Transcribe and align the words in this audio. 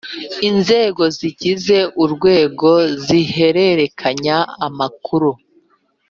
Inzego 0.49 1.03
zigize 1.17 1.77
uru 2.01 2.13
rwego 2.17 2.69
zihererekanya 3.05 4.37
amakuru 4.67 5.31